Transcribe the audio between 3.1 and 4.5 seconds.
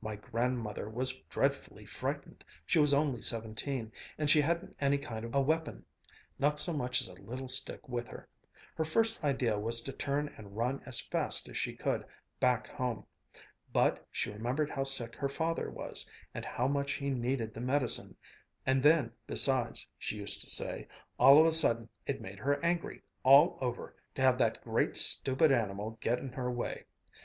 seventeen, and she